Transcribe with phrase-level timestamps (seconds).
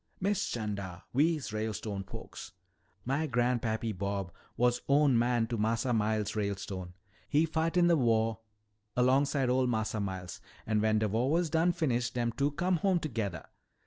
[0.19, 2.53] "Miss 'Chanda, we's Ralestone folks.
[3.05, 6.95] Mah gran' pappy Bob was own man to Massa Miles Ralestone.
[7.29, 8.37] He fit in de wah
[8.97, 10.41] longside o' Massa Miles.
[10.65, 13.45] An' wen de wah was done finish'd, dem two com' home to gethah.